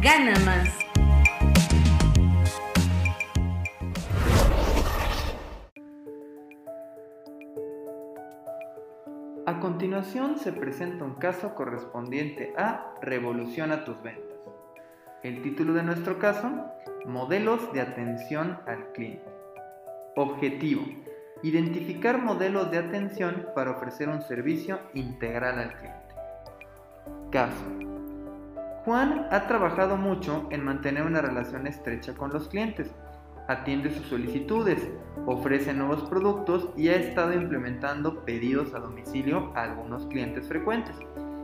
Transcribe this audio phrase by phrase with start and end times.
[0.00, 0.68] gana más.
[9.46, 14.24] A continuación se presenta un caso correspondiente a Revoluciona tus ventas.
[15.22, 16.50] El título de nuestro caso,
[17.06, 19.30] Modelos de atención al cliente.
[20.16, 20.82] Objetivo,
[21.42, 26.14] identificar modelos de atención para ofrecer un servicio integral al cliente.
[27.30, 27.95] Caso.
[28.86, 32.88] Juan ha trabajado mucho en mantener una relación estrecha con los clientes.
[33.48, 34.78] Atiende sus solicitudes,
[35.26, 40.94] ofrece nuevos productos y ha estado implementando pedidos a domicilio a algunos clientes frecuentes.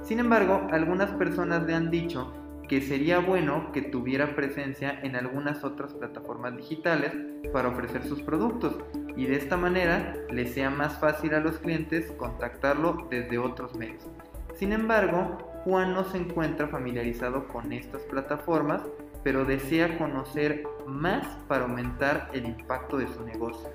[0.00, 2.32] Sin embargo, algunas personas le han dicho
[2.68, 7.12] que sería bueno que tuviera presencia en algunas otras plataformas digitales
[7.52, 8.78] para ofrecer sus productos
[9.16, 14.08] y de esta manera le sea más fácil a los clientes contactarlo desde otros medios.
[14.54, 18.82] Sin embargo, Juan no se encuentra familiarizado con estas plataformas,
[19.22, 23.70] pero desea conocer más para aumentar el impacto de su negocio.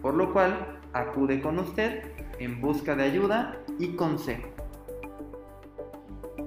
[0.00, 2.04] Por lo cual, acude con usted
[2.38, 4.48] en busca de ayuda y consejo.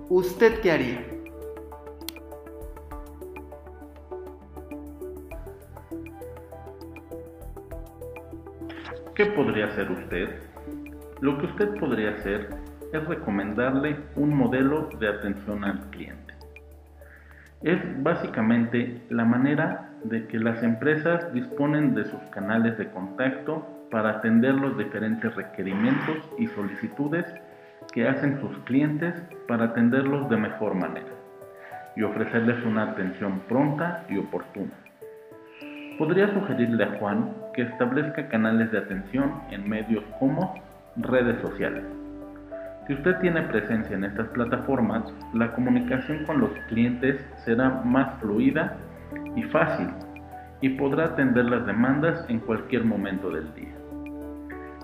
[0.08, 1.06] ¿Usted qué haría?
[9.16, 10.40] ¿Qué podría hacer usted?
[11.20, 16.34] Lo que usted podría hacer es recomendarle un modelo de atención al cliente.
[17.62, 24.10] Es básicamente la manera de que las empresas disponen de sus canales de contacto para
[24.18, 27.26] atender los diferentes requerimientos y solicitudes
[27.94, 29.14] que hacen sus clientes
[29.48, 31.12] para atenderlos de mejor manera
[31.96, 34.72] y ofrecerles una atención pronta y oportuna.
[35.98, 40.56] Podría sugerirle a Juan que establezca canales de atención en medios como
[40.96, 42.01] redes sociales.
[42.88, 45.04] Si usted tiene presencia en estas plataformas,
[45.34, 48.76] la comunicación con los clientes será más fluida
[49.36, 49.88] y fácil
[50.62, 53.76] y podrá atender las demandas en cualquier momento del día.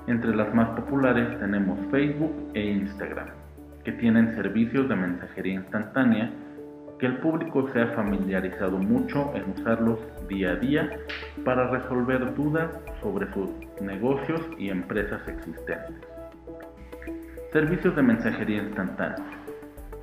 [0.08, 3.30] Entre las más populares tenemos Facebook e Instagram,
[3.84, 6.32] que tienen servicios de mensajería instantánea
[7.00, 10.90] que el público se ha familiarizado mucho en usarlos día a día
[11.44, 12.72] para resolver dudas
[13.02, 13.50] sobre sus
[13.82, 16.17] negocios y empresas existentes.
[17.54, 19.26] Servicios de mensajería instantánea.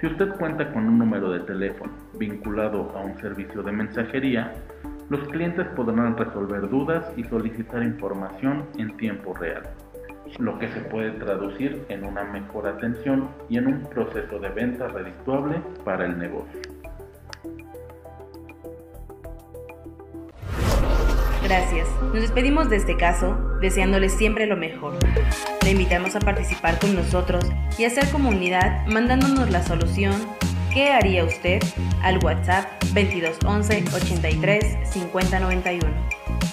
[0.01, 4.55] Si usted cuenta con un número de teléfono vinculado a un servicio de mensajería,
[5.11, 9.63] los clientes podrán resolver dudas y solicitar información en tiempo real,
[10.39, 14.89] lo que se puede traducir en una mejor atención y en un proceso de venta
[14.89, 16.74] redituable para el negocio.
[21.45, 21.87] Gracias.
[22.01, 24.97] Nos despedimos de este caso deseándoles siempre lo mejor.
[25.63, 27.45] Le invitamos a participar con nosotros
[27.79, 30.15] y hacer comunidad mandándonos la solución
[30.73, 31.63] ¿Qué haría usted?
[32.03, 35.87] al WhatsApp 2211 83 50 91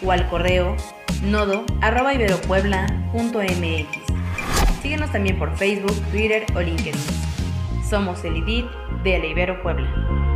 [0.03, 0.75] o al correo
[1.24, 3.88] nodo iberopuebla.mx.
[4.81, 6.94] Síguenos también por Facebook, Twitter o LinkedIn.
[7.90, 8.66] Somos el IDIT
[9.03, 10.31] de la Ibero Puebla.